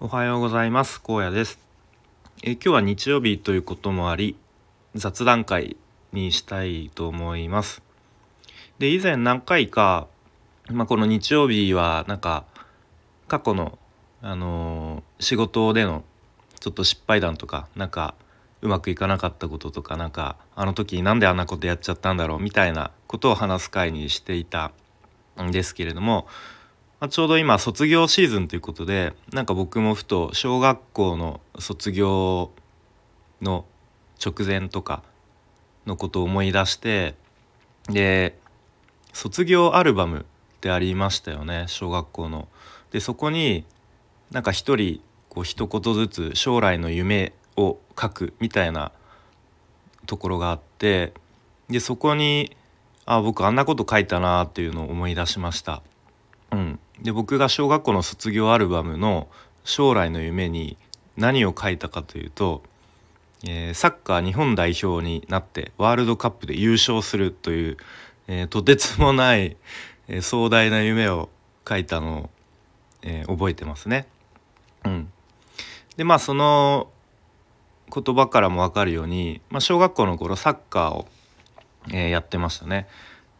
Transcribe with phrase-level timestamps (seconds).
[0.00, 1.02] おはようございます。
[1.02, 1.58] 高野です。
[2.44, 4.36] え今日は日曜日ということもあり
[4.94, 5.76] 雑談会
[6.12, 7.82] にしたいと思います。
[8.78, 10.06] で以前何回か、
[10.70, 12.44] まあ、この日曜日はなんか
[13.26, 13.76] 過去の
[14.22, 16.04] あのー、仕事での
[16.60, 18.14] ちょっと失敗談とかなんか
[18.62, 24.70] うまくいかなかったこととかなんかあの時なんであんなことやっちゃったんだろうみたいなことを話す会にしていた
[25.42, 26.28] んですけれども
[27.00, 32.50] まあ、ちょうど今卒業シーズンということでなんか僕もふと小学校の卒業
[33.40, 33.64] の
[34.24, 35.04] 直前とか
[35.86, 37.14] のことを思い出して
[37.88, 38.36] で
[39.12, 40.24] 卒業アルバムっ
[40.60, 42.48] てありましたよね小学校の。
[42.90, 43.64] でそこに
[44.30, 48.92] なんか一人こう一言ずつ将来の夢を書くみたいな
[50.06, 51.12] ところがあって
[51.68, 52.56] でそこに
[53.06, 55.82] あ僕あんなこと書いたなっていうのを思い出しました。
[56.50, 59.28] うん、で僕が小学校の卒業アルバムの
[59.64, 60.76] 将来の夢に
[61.16, 62.62] 何を書いたかというと、
[63.44, 67.76] えー、サッカー日本代表になってワールドカップで優勝するという、
[68.26, 69.56] えー、とてつもない、
[70.08, 71.28] えー、壮大な夢を
[71.68, 72.30] 書いたのを、
[73.02, 74.08] え覚えてますね。
[74.84, 75.12] うん、
[75.96, 76.88] でまあその
[77.94, 81.06] 言葉からも分かるように、まあ、小学校の頃サッカーを、
[81.92, 82.88] えやってましたね。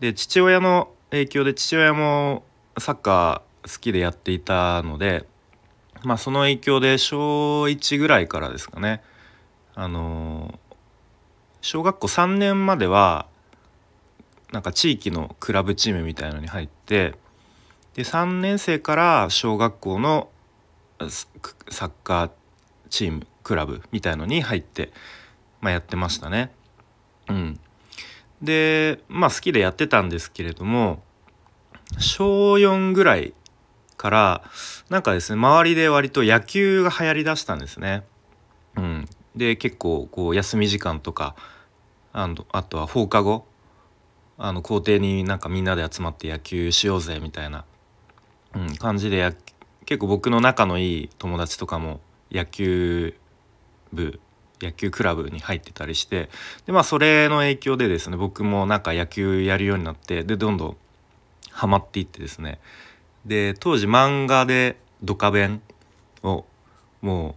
[0.00, 2.44] で父親の影響で父親も
[2.78, 5.26] サッカー好きでやっていたので
[6.02, 9.02] まあその影響で小1ぐらいからですかね
[9.74, 10.58] あの
[11.60, 13.26] 小学校3年までは
[14.52, 17.14] なんか地域のクラブチームみたいのに入って
[17.94, 20.28] で3年生から小学校の
[21.70, 22.30] サッカー
[22.88, 24.92] チームクラブみたいのに入って、
[25.60, 26.52] まあ、やってましたね。
[27.28, 27.60] うん、
[28.40, 31.02] でまあ好きでやってたんですけれども
[31.98, 33.34] 小4ぐらい
[33.96, 34.42] から
[34.90, 38.04] なんかですね周りで割と野球が流行りだしたんですね。
[38.76, 41.34] うん、で結構こう休み時間とか
[42.12, 43.46] あのあとは放課後
[44.38, 47.64] あの校庭になんかみんなで集まって野球しようぜみたいな、
[48.54, 49.34] うん、感じで
[49.86, 53.16] 結構僕の仲のいい友達とかも野球
[53.92, 54.20] 部
[54.60, 56.28] 野球クラブに入ってたりして
[56.66, 60.76] でまあそれの影響でですね僕もなんか野球やるようになってでどんどん
[61.50, 62.58] ハマっていってですね
[63.26, 65.62] で当時漫画でドカベン
[66.22, 66.44] を
[67.02, 67.34] も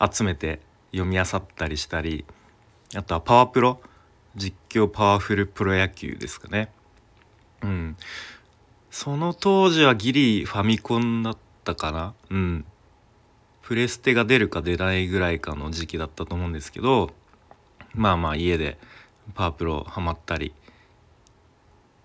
[0.00, 0.60] う集めて
[0.92, 2.24] 読み漁ったりしたり
[2.94, 3.80] あとはパワプロ
[4.34, 6.70] 実況パワフルプロ野球ですかね。
[7.62, 7.96] うん。
[8.90, 12.14] その当時はギリファミコンだったかな。
[12.30, 12.64] うん。
[13.62, 17.10] プレステが出るか出ないぐらいかの時期だったと思うんですけど
[17.94, 18.78] まあまあ家で
[19.34, 20.54] パワプロハマったり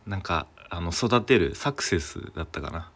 [0.08, 2.91] なんかあの育てるサクセスだったかな。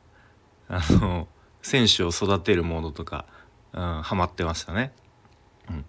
[0.67, 1.27] あの
[1.61, 3.25] 選手を育てるモードとか、
[3.73, 4.91] うん、ハマってましたね。
[5.69, 5.85] うん、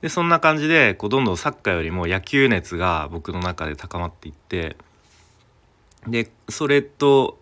[0.00, 4.76] でそんな感じでこうどんどんサッカーよりも野球熱が僕の中で高まっていって
[6.06, 7.38] でそれと、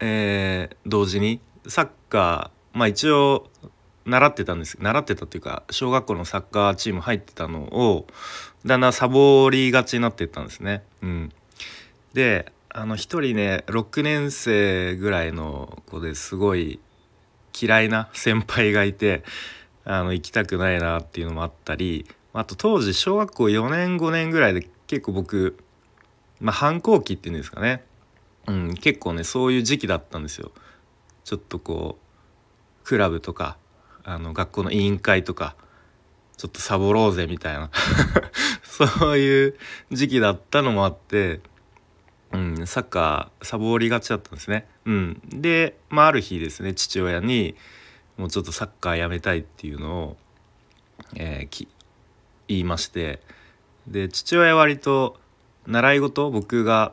[0.00, 3.50] えー、同時にサッカーまあ一応
[4.06, 8.06] 習ってたんです習ってたっていうか小学校のサッカーチーム入ってたのを
[8.64, 10.82] だんだんサボりがちになっていったんですね。
[11.02, 11.32] うん、
[12.14, 16.78] であの一人ね6年生ぐらいの子ですごい
[17.58, 19.24] 嫌いな先輩がいて
[19.86, 22.04] あの行きたくないなっていうのもあったり
[22.34, 25.56] あと当時小学校4年5年ぐらいで結構僕、
[26.38, 27.82] まあ、反抗期っていうんですかね、
[28.46, 30.52] うん、結構ねそういう時期だったんですよ。
[31.24, 33.56] ちょっとこうクラブとか
[34.04, 35.56] あの学校の委員会とか
[36.36, 37.70] ちょっとサボろうぜみたいな
[38.62, 39.58] そういう
[39.92, 41.40] 時期だったのもあって
[42.32, 44.66] うん、サッカーサボりがちだったんですね。
[44.84, 47.54] うん、で、まあ、ある日ですね父親に
[48.16, 50.16] もうちょっとサッカーやめたいっていうのを、
[51.14, 51.68] えー、
[52.48, 53.20] 言いまして
[53.86, 55.16] で父親は割と
[55.66, 56.92] 習い事僕が、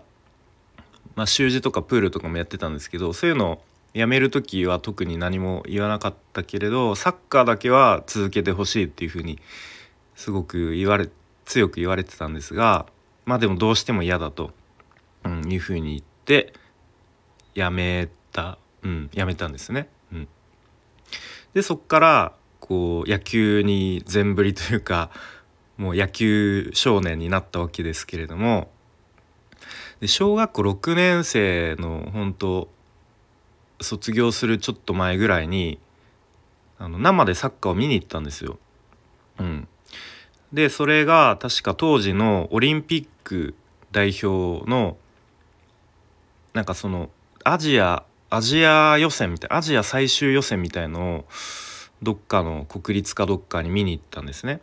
[1.16, 3.62] まあ、習字とかプールとかもやってたんですけどそういうのを
[3.94, 9.40] やめる時は特に何も言わなかったけれどサッカーだけは続けてほしいっていうふうに
[10.16, 11.10] すごく言われ
[11.46, 12.88] 強く言われてたんですが
[13.26, 14.52] まあでもどうしても嫌だと。
[15.26, 16.54] うん、いうふうに言って
[17.56, 19.88] やめた、うん、やめたんですね。
[20.12, 20.28] うん、
[21.54, 25.10] でそっからこう野球に全振りというか
[25.78, 28.70] もう野球少年になったわけですけれども
[30.00, 32.70] で小学校6年生の本当
[33.82, 35.80] 卒業するちょっと前ぐらいに
[36.78, 38.58] あの生でサッカーを見に行ったんですよ。
[39.40, 39.68] うん、
[40.52, 43.56] でそれが確か当時のオリンピック
[43.92, 44.98] 代表の
[46.54, 47.10] なんかその
[47.44, 51.26] アジアアジア予選みたいアジア最終予選みたいのを
[52.02, 54.60] どっかの国立かどっかに見に行ったんですね。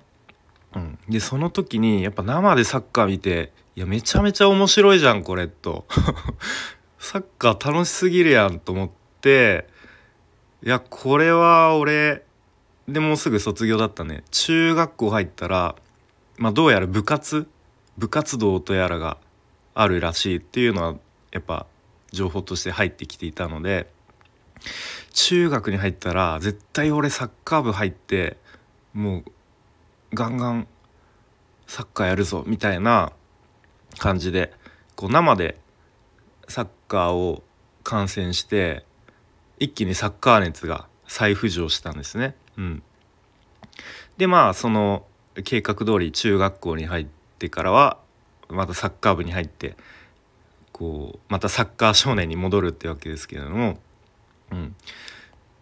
[0.75, 5.87] うん、でその時にやっぱ生でサッカー見ていやめちゃめちゃ面白いじゃんこれと。
[6.99, 8.91] サッカー楽しすぎるやんと思っ
[9.21, 9.67] て
[10.63, 12.25] いやこれは俺
[12.87, 14.25] でもうすぐ卒業だったね。
[14.31, 15.77] 中学校入ったら
[16.37, 17.49] まあどうやら部活
[17.97, 19.17] 部活動とやらが
[19.75, 20.95] あるらしいっていうのは
[21.33, 21.67] やっぱ
[22.13, 23.91] 情報として入ってきていたので
[25.13, 28.37] 中学に入ったら絶対俺サッカー部入って
[28.93, 29.25] もう
[30.15, 30.67] ガンガン
[31.67, 33.13] サッカーやるぞみたいな
[33.99, 34.53] 感じで
[34.97, 35.59] こう生で
[36.49, 37.43] サッカーを
[37.85, 38.85] 観戦して
[39.59, 42.35] 一気にサッカー熱が再浮上したんですね。
[42.57, 42.83] うん、
[44.17, 45.05] でまあその
[45.45, 47.07] 計画通り中学校に入っ
[47.39, 47.99] てからは
[48.49, 49.77] またサッカー部に入って
[50.81, 53.79] こうまたサッカー少年に戻るってわけですけれども、
[54.51, 54.75] うん、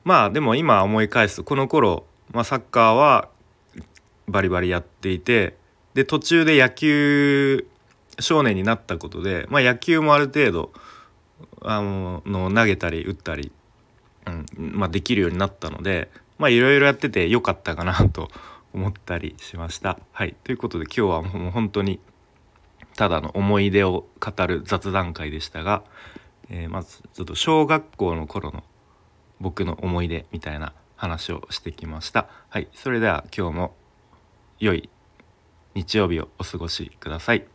[0.04, 3.28] まあでも今思い返すとこの頃、まあ、サッカーは
[4.28, 5.56] バリバリやっていて
[5.94, 7.66] で途中で野球
[8.20, 10.72] 少年になったことで、まあ、野球もある程度
[11.62, 13.50] あのの投げたり打ったり、
[14.26, 18.28] うんまあ、できるようになったのでまあいろいろやっててよかったかなと
[18.72, 19.98] 思ったりしました。
[20.12, 20.36] はい。
[20.44, 21.98] ということで今日はもう本当に
[22.98, 25.84] ただの思い出を語る雑談会でしたが、
[26.50, 28.64] えー、まずちょっと小学校の頃の
[29.38, 32.26] 僕の思い出みたいな話をしてきました。
[32.48, 33.74] はい、それでは今日も
[34.58, 34.90] 良い
[35.74, 37.46] 日曜日をお過ごしください。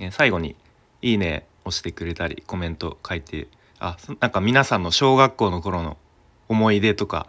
[0.00, 0.56] えー、最後に
[1.02, 3.48] いいね押してくれたりコメント書いて
[3.80, 5.98] あなんか皆さんの小学校の頃の
[6.48, 7.26] 思い出とか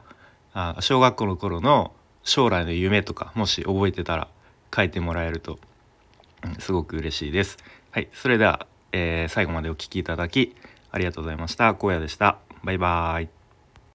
[0.53, 1.91] あ小学校の頃の
[2.23, 4.29] 将来の夢とかもし覚えてたら
[4.73, 5.59] 書いてもらえると、
[6.59, 7.57] すごく嬉しいです。
[7.91, 10.55] はい、それでは、えー、最後までお聴きいただき
[10.91, 11.69] ありがとうございました。
[11.69, 12.37] 荒野でした。
[12.63, 13.44] バイバーイ。